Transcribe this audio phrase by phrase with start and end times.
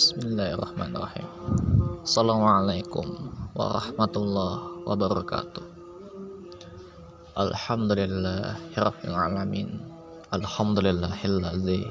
[0.00, 1.28] Bismillahirrahmanirrahim.
[2.08, 3.04] Assalamualaikum
[3.52, 5.60] warahmatullahi wabarakatuh.
[7.36, 9.76] Alhamdulillahirabbil alamin.
[10.32, 11.84] Alhamdulillahilladzi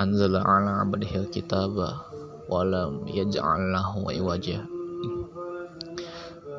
[0.00, 2.08] anzala ala 'abdihi kitaba
[2.48, 4.64] wa lam yaj'al lahu iwaja.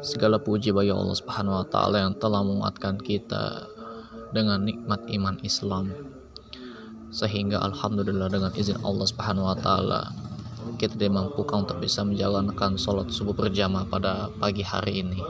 [0.06, 3.66] Segala puji bagi Allah Subhanahu wa taala yang telah menguatkan kita
[4.30, 5.90] dengan nikmat iman Islam
[7.10, 10.21] sehingga alhamdulillah dengan izin Allah Subhanahu wa taala
[10.78, 15.22] kita dimampukan untuk bisa menjalankan sholat subuh berjamaah pada pagi hari ini.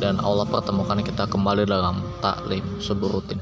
[0.00, 3.38] Dan Allah pertemukan kita kembali dalam taklim subuh rutin.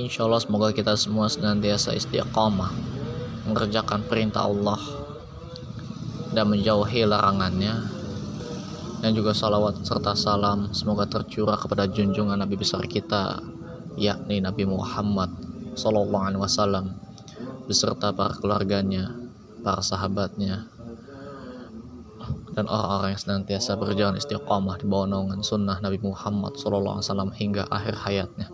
[0.00, 2.72] Insya Allah semoga kita semua senantiasa istiqamah
[3.46, 4.80] mengerjakan perintah Allah
[6.32, 8.02] dan menjauhi larangannya
[9.02, 13.42] dan juga salawat serta salam semoga tercurah kepada junjungan Nabi besar kita
[13.98, 15.28] yakni Nabi Muhammad
[15.74, 16.86] Sallallahu Alaihi Wasallam
[17.66, 19.14] beserta para keluarganya,
[19.62, 20.66] para sahabatnya,
[22.52, 27.96] dan orang-orang yang senantiasa berjalan istiqamah di bawah naungan sunnah Nabi Muhammad Wasallam hingga akhir
[28.02, 28.48] hayatnya.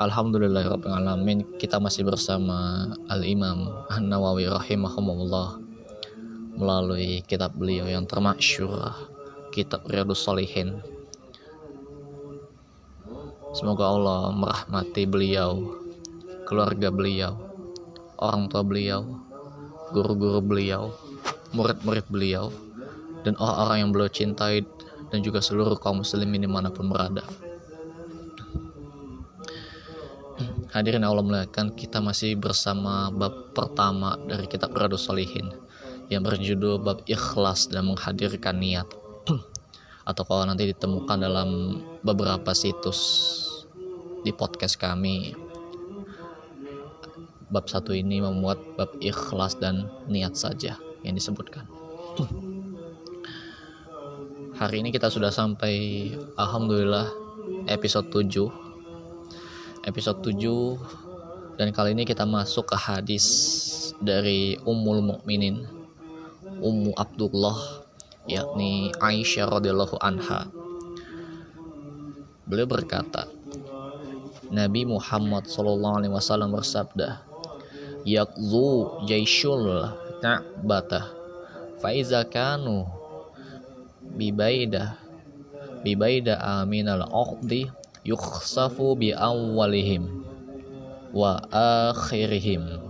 [0.00, 5.60] Alhamdulillahirrahmanirrahim kita masih bersama Al-Imam An-Nawawi rahimahumullah
[6.56, 8.96] melalui kitab beliau yang termasyur
[9.52, 10.80] kitab Riyadus Solihin
[13.50, 15.79] Semoga Allah merahmati beliau,
[16.50, 17.38] keluarga beliau,
[18.18, 19.06] orang tua beliau,
[19.94, 20.90] guru-guru beliau,
[21.54, 22.50] murid-murid beliau,
[23.22, 24.66] dan orang-orang yang beliau cintai
[25.14, 27.22] dan juga seluruh kaum muslimin di mana pun berada.
[30.74, 35.54] Hadirin Allah melihatkan kita masih bersama bab pertama dari kitab Radus Solihin
[36.10, 38.86] yang berjudul bab ikhlas dan menghadirkan niat
[40.10, 42.98] atau kalau nanti ditemukan dalam beberapa situs
[44.22, 45.49] di podcast kami
[47.50, 51.66] bab satu ini memuat bab ikhlas dan niat saja yang disebutkan.
[54.60, 57.08] Hari ini kita sudah sampai Alhamdulillah
[57.66, 63.26] episode 7 episode 7 dan kali ini kita masuk ke hadis
[64.00, 65.64] dari Ummul Mukminin
[66.60, 67.88] Ummu Abdullah
[68.28, 70.52] yakni Aisyah radhiyallahu anha.
[72.44, 73.32] Beliau berkata
[74.50, 77.29] Nabi Muhammad Wasallam bersabda,
[78.04, 81.08] "Yakzu jaishul Ka'bata,
[81.80, 82.84] faiza kanu
[84.16, 84.96] bibaida
[85.80, 87.72] bibaida aminal uqdi
[88.04, 90.24] yukhsafu bi awwalihim
[91.12, 92.80] wa akhirihim."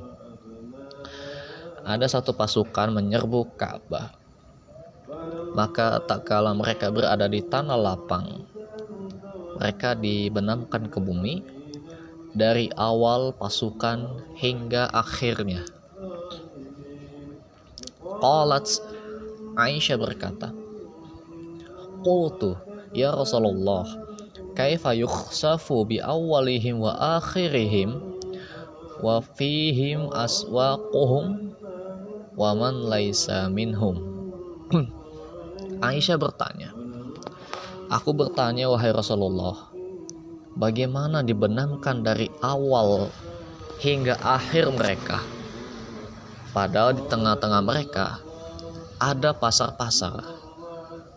[1.87, 4.15] Ada satu pasukan menyerbu Ka'bah.
[5.59, 8.47] Maka tak kala mereka berada di tanah lapang,
[9.59, 11.60] mereka dibenamkan ke bumi
[12.35, 15.67] dari awal pasukan hingga akhirnya.
[18.21, 18.69] Qalat
[19.57, 20.55] Aisyah berkata,
[22.01, 22.57] Qultu
[22.97, 23.85] ya Rasulullah,
[24.57, 27.99] kaifa yukhsafu bi awalihim wa akhirihim
[29.01, 31.57] wa fihim aswaquhum
[32.37, 34.01] wa man laisa minhum.
[35.87, 36.77] Aisyah bertanya,
[37.91, 39.70] Aku bertanya, wahai Rasulullah,
[40.57, 43.11] bagaimana dibenamkan dari awal
[43.83, 45.19] hingga akhir mereka?
[46.51, 48.19] Padahal di tengah-tengah mereka
[48.99, 50.21] ada pasar-pasar,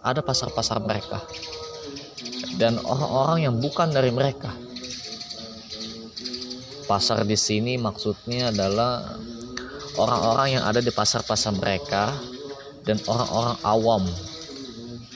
[0.05, 1.19] ada pasar-pasar mereka,
[2.61, 4.53] dan orang-orang yang bukan dari mereka.
[6.85, 9.17] Pasar di sini maksudnya adalah
[9.97, 12.13] orang-orang yang ada di pasar-pasar mereka
[12.83, 14.03] dan orang-orang awam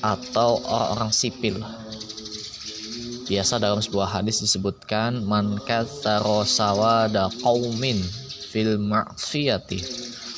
[0.01, 1.59] atau orang-orang sipil.
[3.27, 7.99] Biasa dalam sebuah hadis disebutkan man katsara sawada qaumin
[8.47, 9.83] fil ma'siyati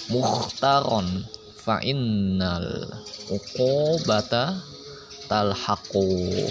[0.09, 1.21] mukhtaron
[1.53, 2.89] fa innal
[3.29, 4.57] uqubata
[5.29, 6.49] talhaquh.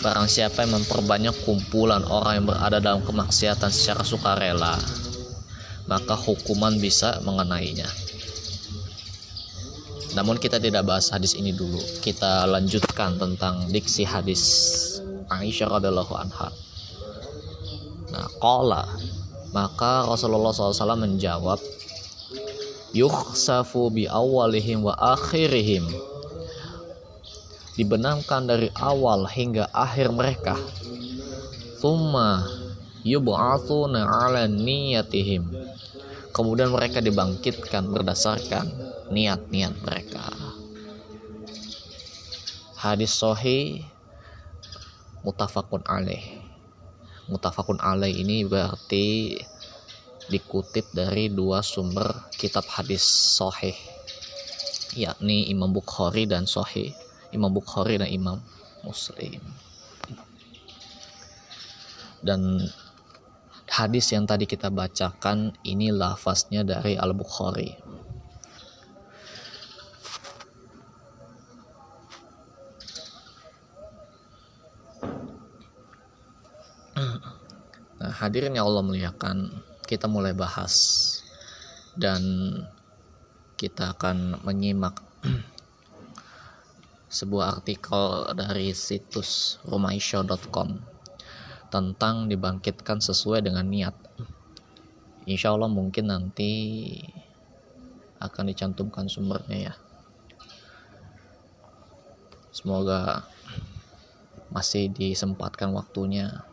[0.00, 4.80] Barang siapa yang memperbanyak kumpulan orang yang berada dalam kemaksiatan secara sukarela,
[5.84, 7.86] maka hukuman bisa mengenainya.
[10.12, 11.80] Namun kita tidak bahas hadis ini dulu.
[12.04, 14.42] Kita lanjutkan tentang diksi hadis
[15.32, 16.52] Aisyah radhiallahu anha.
[18.12, 18.84] Nah, qala
[19.56, 21.60] maka Rasulullah SAW menjawab
[22.92, 25.88] yukhsafu bi awalihim wa akhirihim
[27.72, 30.60] dibenamkan dari awal hingga akhir mereka
[31.80, 32.44] thumma
[33.00, 35.48] yub'atsuna ala niyatihim
[36.32, 38.66] kemudian mereka dibangkitkan berdasarkan
[39.12, 40.24] niat-niat mereka.
[42.80, 43.86] Hadis sohi
[45.22, 46.42] mutafakun alaih.
[47.30, 49.38] mutafakun alaih ini berarti
[50.26, 53.06] dikutip dari dua sumber kitab hadis
[53.38, 53.78] sahih
[54.98, 56.92] yakni Imam Bukhari dan Sahih
[57.32, 58.38] Imam Bukhari dan Imam
[58.82, 59.40] Muslim
[62.22, 62.66] dan
[63.72, 67.72] hadis yang tadi kita bacakan ini lafaznya dari Al-Bukhari.
[78.02, 79.48] Nah, hadirin Allah muliakan,
[79.88, 80.76] kita mulai bahas
[81.96, 82.20] dan
[83.56, 85.00] kita akan menyimak
[87.08, 90.91] sebuah artikel dari situs rumaisho.com
[91.72, 93.96] tentang dibangkitkan sesuai dengan niat.
[95.24, 96.52] Insya Allah mungkin nanti
[98.20, 99.74] akan dicantumkan sumbernya ya.
[102.52, 103.24] Semoga
[104.52, 106.44] masih disempatkan waktunya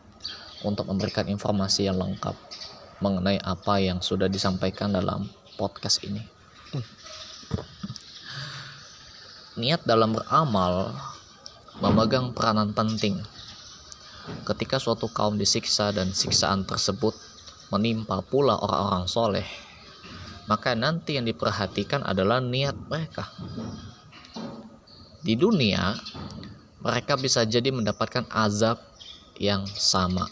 [0.64, 2.32] untuk memberikan informasi yang lengkap
[3.04, 5.28] mengenai apa yang sudah disampaikan dalam
[5.60, 6.24] podcast ini.
[9.60, 10.96] Niat dalam beramal
[11.80, 13.20] memegang peranan penting.
[14.46, 17.14] Ketika suatu kaum disiksa dan siksaan tersebut
[17.70, 19.48] menimpa pula orang-orang soleh,
[20.50, 23.30] maka nanti yang diperhatikan adalah niat mereka.
[25.22, 25.94] Di dunia,
[26.82, 28.80] mereka bisa jadi mendapatkan azab
[29.38, 30.26] yang sama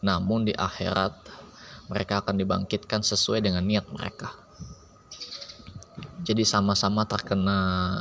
[0.00, 1.12] namun di akhirat
[1.92, 4.32] mereka akan dibangkitkan sesuai dengan niat mereka.
[6.24, 8.00] Jadi sama-sama terkena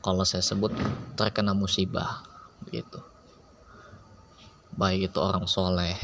[0.00, 0.72] kalau saya sebut
[1.16, 2.24] terkena musibah
[2.64, 3.00] begitu.
[4.76, 5.96] Baik itu orang soleh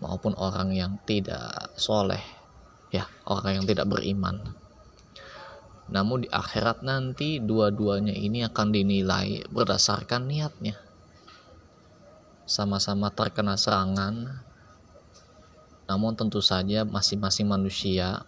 [0.00, 2.20] maupun orang yang tidak soleh
[2.90, 4.40] ya orang yang tidak beriman
[5.90, 10.74] namun di akhirat nanti dua-duanya ini akan dinilai berdasarkan niatnya
[12.48, 14.42] sama-sama terkena serangan
[15.86, 18.24] namun tentu saja masing-masing manusia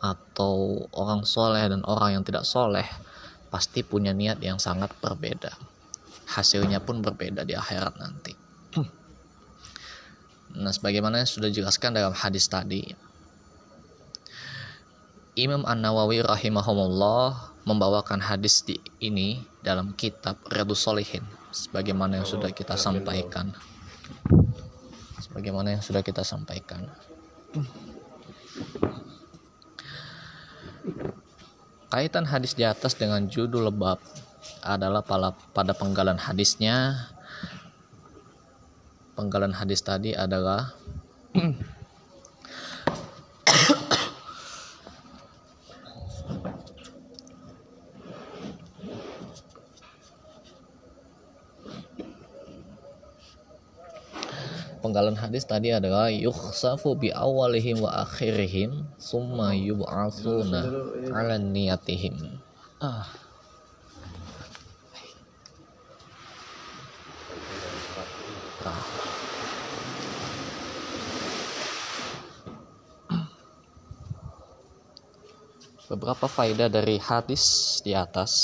[0.00, 2.86] atau orang soleh dan orang yang tidak soleh
[3.50, 5.50] pasti punya niat yang sangat berbeda.
[6.30, 8.32] Hasilnya pun berbeda di akhirat nanti.
[10.50, 12.82] Nah sebagaimana yang sudah dijelaskan dalam hadis tadi
[15.38, 21.22] Imam An-Nawawi rahimahumullah membawakan hadis di ini dalam kitab Riyadhus Solihin
[21.54, 23.54] sebagaimana yang sudah kita sampaikan.
[25.22, 26.90] Sebagaimana yang sudah kita sampaikan
[31.90, 33.98] kaitan hadis di atas dengan judul lebab
[34.62, 37.10] adalah pada, pada penggalan hadisnya.
[39.18, 40.72] Penggalan hadis tadi adalah
[54.90, 60.66] penggalan hadis tadi adalah yukhsafu bi awalihim wa akhirihim summa yub'atsuna
[61.14, 62.42] ala niyatihim.
[62.82, 63.06] Ah.
[75.86, 78.34] Beberapa faedah dari hadis di atas.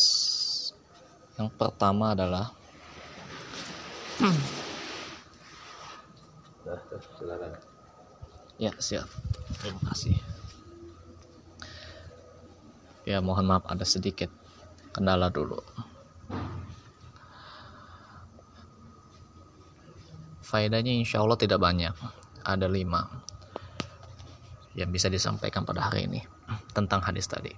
[1.34, 2.54] Yang pertama adalah
[8.58, 9.06] ya siap.
[9.62, 10.16] Terima kasih.
[13.06, 14.28] Ya mohon maaf ada sedikit
[14.90, 15.62] kendala dulu.
[20.42, 21.94] Faedahnya insya Allah tidak banyak.
[22.46, 23.02] Ada lima
[24.78, 26.22] yang bisa disampaikan pada hari ini
[26.74, 27.54] tentang hadis tadi.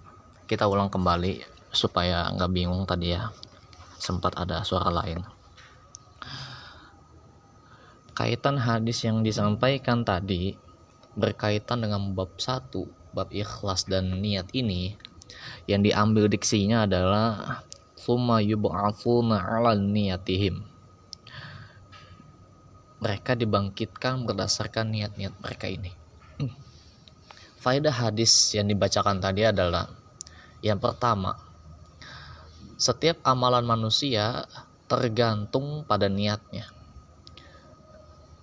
[0.48, 3.28] Kita ulang kembali supaya nggak bingung tadi ya.
[3.96, 5.37] Sempat ada suara lain
[8.18, 10.58] kaitan hadis yang disampaikan tadi
[11.14, 14.98] berkaitan dengan bab satu bab ikhlas dan niat ini
[15.70, 17.62] yang diambil diksinya adalah
[17.94, 20.66] summa yub'atsuna 'ala niyatihim.
[22.98, 25.94] Mereka dibangkitkan berdasarkan niat-niat mereka ini.
[27.62, 29.86] Faedah hadis yang dibacakan tadi adalah
[30.58, 31.38] yang pertama
[32.74, 34.42] setiap amalan manusia
[34.90, 36.77] tergantung pada niatnya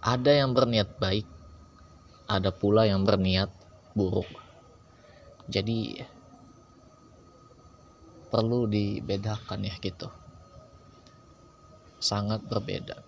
[0.06, 1.26] ada yang berniat baik,
[2.30, 3.50] ada pula yang berniat
[3.98, 4.30] buruk.
[5.50, 5.98] Jadi
[8.30, 10.06] perlu dibedakan ya gitu.
[11.98, 13.02] Sangat berbeda.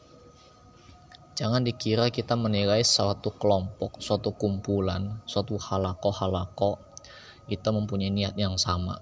[1.37, 6.81] Jangan dikira kita menilai suatu kelompok, suatu kumpulan, suatu halako-halako
[7.45, 8.97] kita mempunyai niat yang sama.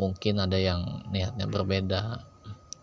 [0.00, 2.24] Mungkin ada yang niatnya berbeda.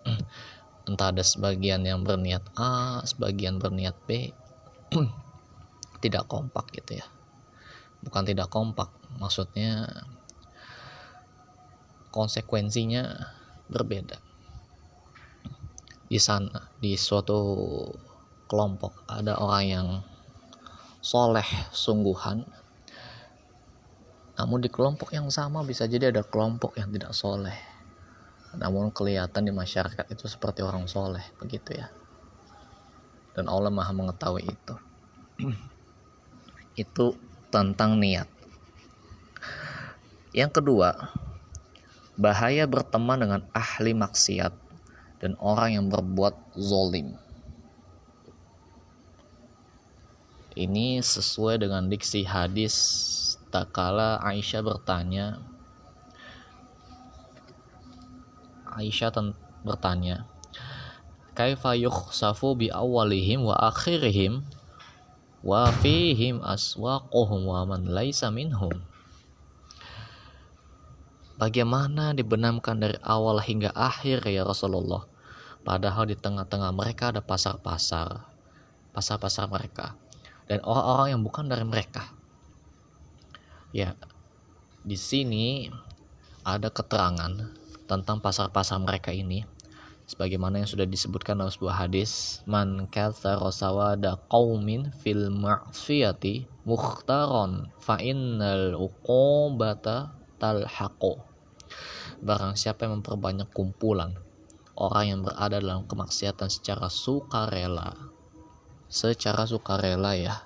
[0.88, 4.32] entah ada sebagian yang berniat A sebagian berniat B
[6.04, 7.08] tidak kompak gitu ya.
[8.00, 8.88] Bukan tidak kompak
[9.20, 9.88] maksudnya
[12.16, 13.04] konsekuensinya
[13.68, 14.18] berbeda.
[16.10, 17.38] Di sana di suatu
[18.50, 19.88] kelompok ada orang yang
[21.00, 22.44] soleh sungguhan
[24.40, 27.56] namun di kelompok yang sama bisa jadi ada kelompok yang tidak soleh
[28.58, 31.94] namun kelihatan di masyarakat itu seperti orang soleh begitu ya.
[33.38, 34.76] Dan Allah maha mengetahui itu.
[36.84, 37.16] Itu
[37.54, 38.28] tentang niat.
[40.34, 41.14] Yang kedua
[42.20, 44.52] bahaya berteman dengan ahli maksiat
[45.24, 47.16] dan orang yang berbuat zolim.
[50.60, 52.76] Ini sesuai dengan diksi hadis
[53.48, 55.40] tak kala Aisyah bertanya
[58.80, 59.12] Aisyah
[59.62, 60.32] bertanya,
[61.36, 64.48] "Kaifa yukhsafu bi awalihim wa akhirihim
[65.44, 68.72] wa fihim aswaquhum wa man laisa minhum?"
[71.40, 75.08] Bagaimana dibenamkan dari awal hingga akhir ya Rasulullah?
[75.64, 78.28] Padahal di tengah-tengah mereka ada pasar-pasar,
[78.92, 79.96] pasar-pasar mereka,
[80.52, 82.12] dan orang-orang yang bukan dari mereka.
[83.72, 83.96] Ya,
[84.84, 85.72] di sini
[86.44, 87.59] ada keterangan
[87.90, 89.50] tentang pasar-pasar mereka ini
[90.06, 97.98] sebagaimana yang sudah disebutkan dalam sebuah hadis man katsara sawada qaumin fil ma'siyati mukhtaron fa
[97.98, 101.18] innal uqubata talhaqu
[102.22, 104.14] barang siapa yang memperbanyak kumpulan
[104.78, 107.98] orang yang berada dalam kemaksiatan secara sukarela
[108.86, 110.46] secara sukarela ya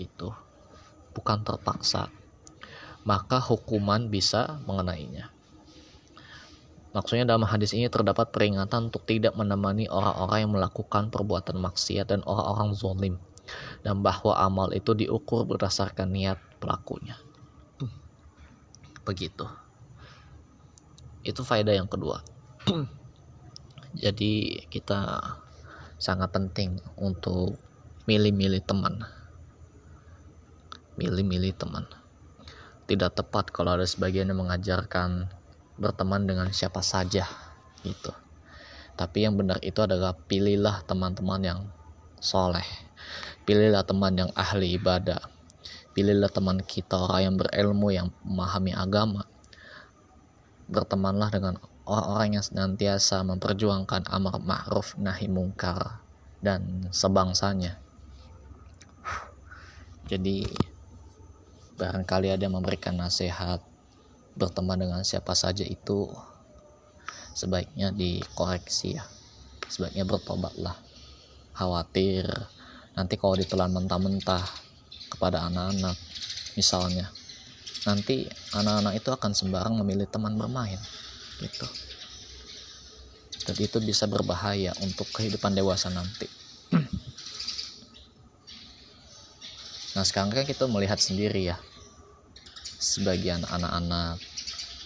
[0.00, 0.32] gitu
[1.12, 2.08] bukan terpaksa
[3.04, 5.33] maka hukuman bisa mengenainya
[6.94, 12.22] Maksudnya dalam hadis ini terdapat peringatan untuk tidak menemani orang-orang yang melakukan perbuatan maksiat dan
[12.22, 13.14] orang-orang zolim.
[13.82, 17.18] Dan bahwa amal itu diukur berdasarkan niat pelakunya.
[19.04, 19.44] Begitu.
[21.26, 22.22] Itu faedah yang kedua.
[24.04, 25.18] Jadi kita
[25.98, 27.58] sangat penting untuk
[28.06, 29.02] milih-milih teman.
[30.94, 31.84] Milih-milih teman.
[32.86, 35.32] Tidak tepat kalau ada sebagian yang mengajarkan
[35.74, 37.26] berteman dengan siapa saja
[37.82, 38.12] gitu.
[38.94, 41.60] Tapi yang benar itu adalah pilihlah teman-teman yang
[42.22, 42.66] soleh.
[43.42, 45.18] Pilihlah teman yang ahli ibadah.
[45.92, 49.26] Pilihlah teman kita orang yang berilmu yang memahami agama.
[50.70, 51.54] Bertemanlah dengan
[51.84, 56.00] orang-orang yang senantiasa memperjuangkan amar ma'ruf nahi mungkar
[56.40, 57.82] dan sebangsanya.
[60.08, 60.46] Jadi
[61.74, 63.60] barangkali ada yang memberikan nasihat
[64.34, 66.10] berteman dengan siapa saja itu
[67.34, 69.04] sebaiknya dikoreksi ya.
[69.70, 70.74] Sebaiknya bertobatlah
[71.54, 72.26] khawatir.
[72.94, 74.42] Nanti kalau ditelan mentah-mentah
[75.10, 75.98] kepada anak-anak
[76.58, 77.10] misalnya.
[77.86, 80.78] Nanti anak-anak itu akan sembarang memilih teman bermain
[81.42, 81.66] gitu.
[83.44, 86.26] Dan itu bisa berbahaya untuk kehidupan dewasa nanti.
[89.94, 91.56] Nah sekarang kan kita melihat sendiri ya
[92.84, 94.20] sebagian anak-anak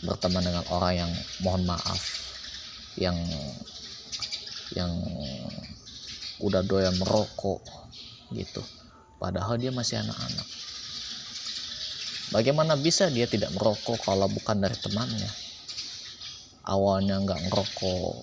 [0.06, 1.12] berteman dengan orang yang
[1.42, 1.98] mohon maaf
[2.94, 3.18] yang
[4.70, 4.90] yang
[6.38, 7.58] udah doyan merokok
[8.30, 8.62] gitu.
[9.18, 10.46] Padahal dia masih anak-anak.
[12.30, 15.30] Bagaimana bisa dia tidak merokok kalau bukan dari temannya?
[16.62, 18.14] Awalnya nggak ngerokok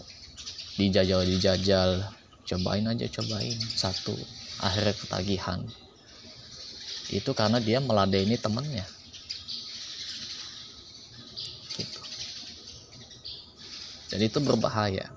[0.80, 1.92] dijajal dijajal.
[2.46, 3.58] Cobain aja cobain.
[3.74, 4.14] Satu
[4.62, 5.60] akhirnya ketagihan.
[7.10, 8.86] Itu karena dia meladeni temannya
[14.16, 15.12] dan itu berbahaya.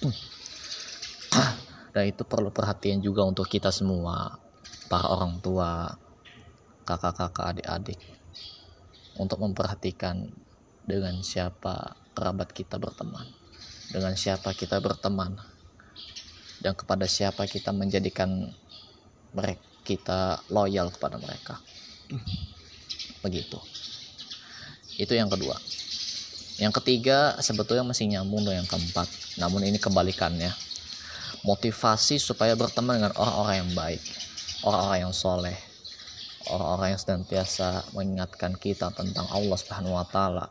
[1.92, 4.40] Dan itu perlu perhatian juga untuk kita semua.
[4.88, 5.92] Para orang tua
[6.88, 8.00] kakak-kakak adik-adik.
[9.20, 10.32] Untuk memperhatikan
[10.88, 13.28] dengan siapa kerabat kita berteman.
[13.92, 15.36] Dengan siapa kita berteman.
[16.64, 18.48] Dan kepada siapa kita menjadikan
[19.36, 21.60] mereka kita loyal kepada mereka.
[23.20, 23.60] Begitu.
[24.96, 25.60] Itu yang kedua
[26.58, 29.06] yang ketiga sebetulnya masih nyambung dengan yang keempat,
[29.38, 30.50] namun ini kebalikannya.
[31.46, 34.02] Motivasi supaya berteman dengan orang-orang yang baik,
[34.66, 35.54] orang-orang yang soleh,
[36.50, 40.50] orang-orang yang senantiasa mengingatkan kita tentang Allah Subhanahu wa taala.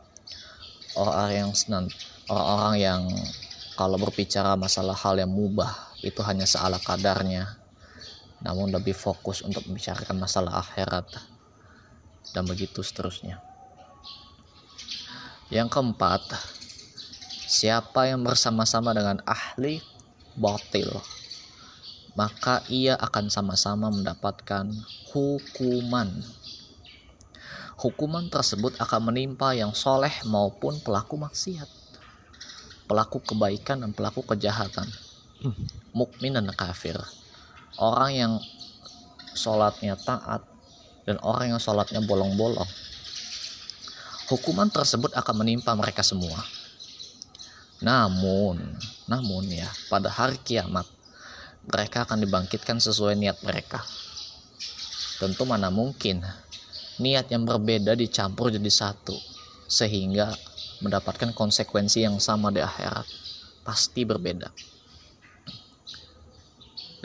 [0.96, 1.92] Orang-orang yang senant
[2.32, 3.02] orang-orang yang
[3.76, 7.60] kalau berbicara masalah hal yang mubah itu hanya seala kadarnya.
[8.40, 11.20] Namun lebih fokus untuk membicarakan masalah akhirat
[12.32, 13.47] dan begitu seterusnya.
[15.48, 16.22] Yang keempat,
[17.48, 19.80] siapa yang bersama-sama dengan ahli
[20.36, 20.92] batil
[22.18, 24.66] maka ia akan sama-sama mendapatkan
[25.14, 26.10] hukuman.
[27.78, 31.70] Hukuman tersebut akan menimpa yang soleh maupun pelaku maksiat,
[32.90, 34.90] pelaku kebaikan dan pelaku kejahatan,
[35.94, 36.98] mukmin dan kafir,
[37.78, 38.32] orang yang
[39.38, 40.42] sholatnya taat
[41.06, 42.66] dan orang yang sholatnya bolong-bolong.
[44.28, 46.36] Hukuman tersebut akan menimpa mereka semua.
[47.80, 48.60] Namun,
[49.08, 50.84] namun ya, pada hari kiamat
[51.68, 53.80] mereka akan dibangkitkan sesuai niat mereka.
[55.16, 56.20] Tentu mana mungkin
[57.00, 59.14] niat yang berbeda dicampur jadi satu
[59.68, 60.32] sehingga
[60.84, 63.04] mendapatkan konsekuensi yang sama di akhirat.
[63.62, 64.48] Pasti berbeda.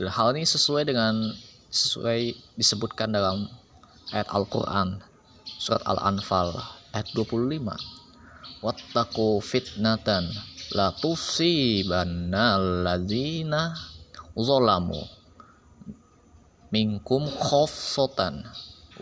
[0.09, 1.31] Hal ini sesuai dengan
[1.69, 3.45] sesuai disebutkan dalam
[4.09, 4.99] ayat Al-Qur'an
[5.45, 8.61] surat Al-Anfal ayat 25.
[8.63, 10.29] Wattaqu fitnatan
[10.77, 13.73] la tusibanna alladzina
[14.37, 15.01] zolamu
[16.69, 18.45] minkum khassatan.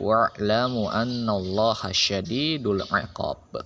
[0.02, 3.60] Wa'lamu annallaha syadidul iqab.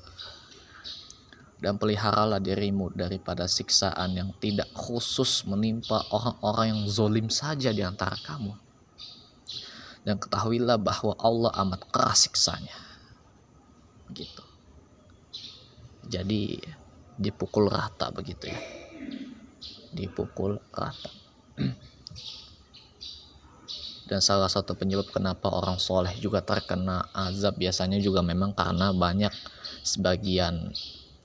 [1.61, 8.17] Dan peliharalah dirimu daripada siksaan yang tidak khusus menimpa orang-orang yang zolim saja di antara
[8.25, 8.51] kamu.
[10.03, 12.85] Dan ketahuilah bahwa Allah amat keras siksanya
[14.13, 14.43] gitu.
[16.05, 16.61] Jadi
[17.17, 18.59] dipukul rata begitu ya.
[19.95, 21.11] Dipukul rata.
[24.05, 29.33] Dan salah satu penyebab kenapa orang soleh juga terkena azab biasanya juga memang karena banyak
[29.81, 30.69] sebagian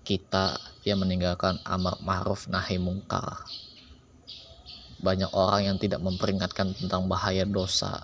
[0.01, 0.57] kita
[0.89, 3.45] yang meninggalkan amar ma'ruf nahi mungkar.
[5.05, 8.01] Banyak orang yang tidak memperingatkan tentang bahaya dosa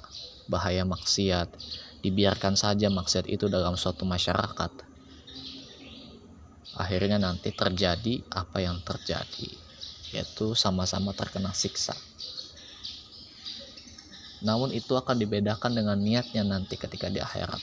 [0.47, 1.50] bahaya maksiat
[2.06, 4.72] dibiarkan saja maksiat itu dalam suatu masyarakat
[6.78, 9.50] akhirnya nanti terjadi apa yang terjadi
[10.14, 11.98] yaitu sama-sama terkena siksa
[14.45, 17.62] namun itu akan dibedakan dengan niatnya nanti ketika di akhirat.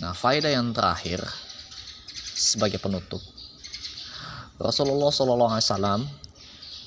[0.00, 1.24] Nah, faedah yang terakhir
[2.36, 3.18] sebagai penutup.
[4.56, 6.00] Rasulullah Shallallahu Alaihi Wasallam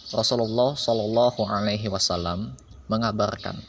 [0.09, 2.57] Rasulullah Shallallahu Alaihi Wasallam
[2.89, 3.61] mengabarkan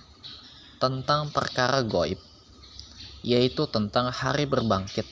[0.80, 2.16] tentang perkara goib,
[3.20, 5.04] yaitu tentang hari berbangkit.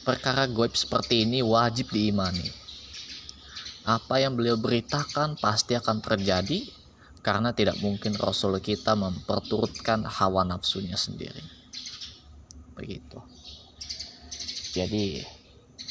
[0.00, 2.48] Perkara goib seperti ini wajib diimani.
[3.84, 6.64] Apa yang beliau beritakan pasti akan terjadi
[7.20, 11.44] karena tidak mungkin Rasul kita memperturutkan hawa nafsunya sendiri.
[12.74, 13.18] Begitu.
[14.72, 15.20] Jadi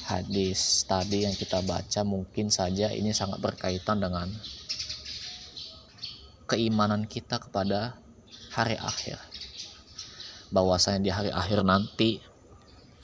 [0.10, 4.30] hadis tadi yang kita baca mungkin saja ini sangat berkaitan dengan
[6.46, 7.98] keimanan kita kepada
[8.54, 9.18] hari akhir.
[10.54, 12.22] Bahwasanya di hari akhir nanti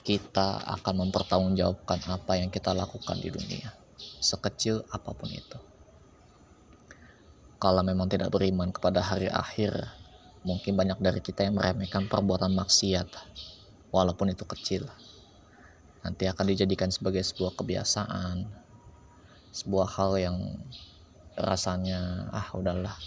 [0.01, 3.69] kita akan mempertanggungjawabkan apa yang kita lakukan di dunia,
[4.17, 5.71] sekecil apa pun itu
[7.61, 9.85] kalau memang tidak beriman kepada hari akhir,
[10.41, 13.05] mungkin banyak dari kita yang meremehkan perbuatan maksiat,
[13.93, 14.89] walaupun itu kecil.
[16.01, 18.49] Nanti akan dijadikan sebagai sebuah kebiasaan,
[19.53, 20.37] sebuah hal yang
[21.37, 22.97] rasanya ah udahlah,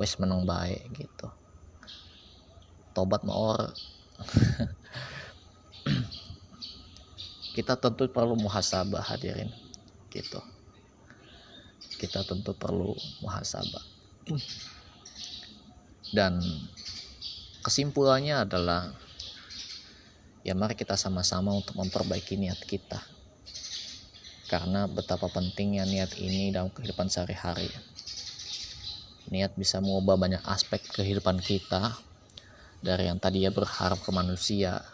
[0.00, 1.28] wes menang baik gitu.
[2.94, 3.74] Tobat maor.
[7.54, 9.50] kita tentu perlu muhasabah hadirin
[10.10, 10.42] gitu
[12.04, 12.92] kita tentu perlu
[13.24, 13.84] muhasabah.
[16.12, 16.38] Dan
[17.64, 18.92] kesimpulannya adalah
[20.44, 23.00] ya mari kita sama-sama untuk memperbaiki niat kita.
[24.52, 27.72] Karena betapa pentingnya niat ini dalam kehidupan sehari-hari.
[29.32, 31.96] Niat bisa mengubah banyak aspek kehidupan kita.
[32.84, 34.84] Dari yang tadinya berharap ke manusia.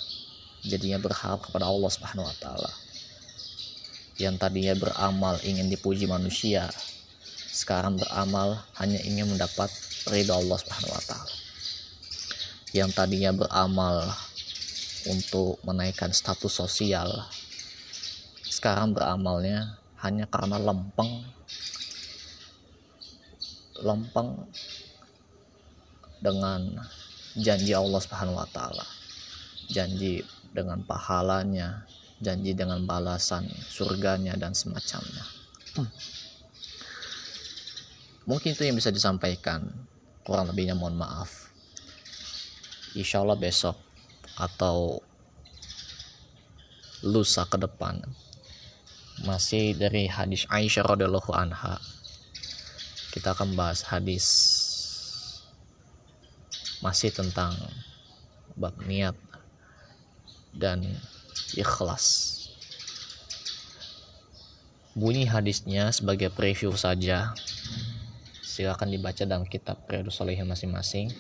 [0.63, 2.73] Jadinya berharap kepada Allah Subhanahu wa taala.
[4.21, 6.71] Yang tadinya beramal ingin dipuji manusia.
[7.51, 9.73] Sekarang beramal hanya ingin mendapat
[10.13, 11.35] ridho Allah Subhanahu wa taala.
[12.71, 14.15] Yang tadinya beramal
[15.11, 17.09] untuk menaikkan status sosial.
[18.47, 21.25] Sekarang beramalnya hanya karena lempeng
[23.81, 24.47] lempeng
[26.21, 26.85] dengan
[27.37, 28.85] janji Allah Subhanahu wa taala.
[29.71, 31.87] Janji dengan pahalanya,
[32.19, 35.25] janji dengan balasan surganya dan semacamnya.
[35.79, 35.89] Hmm
[38.31, 39.67] mungkin itu yang bisa disampaikan
[40.23, 41.51] kurang lebihnya mohon maaf
[42.95, 43.75] insya Allah besok
[44.39, 45.03] atau
[47.03, 47.99] lusa ke depan
[49.27, 51.83] masih dari hadis Aisyah radhiallahu anha
[53.11, 54.27] kita akan bahas hadis
[56.81, 57.53] masih tentang
[58.57, 59.15] bab niat
[60.55, 60.83] dan
[61.55, 62.37] ikhlas.
[64.95, 67.31] Bunyi hadisnya sebagai preview saja.
[68.43, 71.15] Silakan dibaca dalam kitab Riyadus Salihin masing-masing.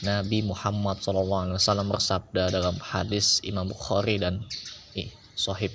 [0.00, 4.40] Nabi Muhammad SAW bersabda dalam hadis Imam Bukhari dan
[4.96, 5.68] eh, Sahih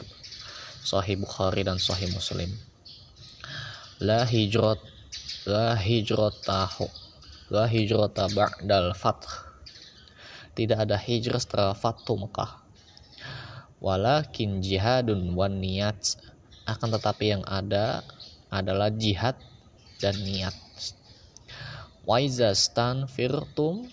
[0.81, 2.49] Sahih Bukhari dan Sahih Muslim.
[4.01, 4.81] La hijrat
[5.45, 7.05] la hijratahu
[7.53, 9.45] la hijrata ba'dal fath.
[10.55, 12.63] Tidak ada hijrah setelah Fatu Mekah.
[13.83, 16.17] Walakin jihadun wan niat
[16.65, 18.01] akan tetapi yang ada
[18.49, 19.37] adalah jihad
[20.01, 20.55] dan niat
[22.07, 23.85] waiza stanfirtum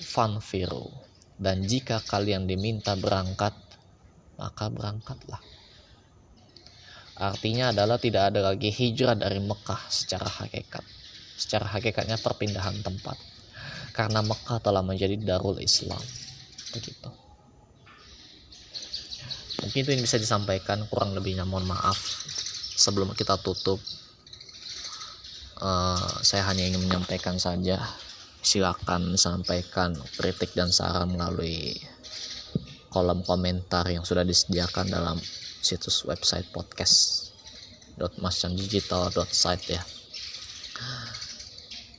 [0.00, 0.88] fanfiru.
[1.34, 3.52] Dan jika kalian diminta berangkat
[4.38, 5.42] maka berangkatlah
[7.14, 10.82] Artinya adalah tidak ada lagi hijrah dari Mekah secara hakikat.
[11.38, 13.14] Secara hakikatnya perpindahan tempat.
[13.94, 16.02] Karena Mekah telah menjadi darul Islam.
[16.74, 17.10] Begitu.
[19.62, 21.96] Mungkin itu yang bisa disampaikan kurang lebihnya mohon maaf.
[22.74, 23.78] Sebelum kita tutup
[25.62, 27.78] uh, saya hanya ingin menyampaikan saja
[28.44, 31.80] silakan sampaikan kritik dan saran melalui
[32.92, 35.16] kolom komentar yang sudah disediakan dalam
[35.64, 37.24] situs website podcast
[39.30, 39.82] site ya.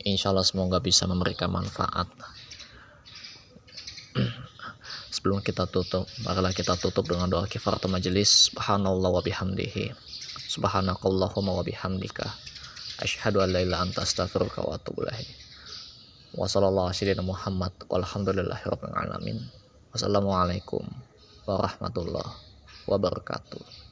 [0.06, 2.06] Insya Allah semoga bisa memberikan manfaat.
[5.16, 9.96] Sebelum kita tutup marilah kita tutup dengan doa kifaratul majelis subhanallah wa bihamdihi.
[10.52, 12.28] Subhanakallahumma wa bihamdika.
[13.02, 15.28] Asyhadu an la ilaha anta astaghfiruka wa atubu ilaik.
[19.92, 20.84] Wassalamualaikum
[21.48, 22.55] warahmatullahi
[22.88, 23.85] wabarakatuh